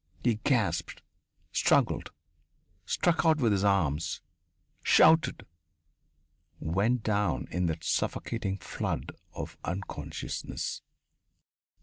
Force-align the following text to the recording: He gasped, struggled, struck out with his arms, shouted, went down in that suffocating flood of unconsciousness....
He 0.23 0.39
gasped, 0.43 1.03
struggled, 1.51 2.11
struck 2.87 3.23
out 3.23 3.37
with 3.37 3.51
his 3.51 3.63
arms, 3.63 4.19
shouted, 4.81 5.45
went 6.59 7.03
down 7.03 7.47
in 7.51 7.67
that 7.67 7.83
suffocating 7.83 8.57
flood 8.57 9.11
of 9.31 9.59
unconsciousness.... 9.63 10.81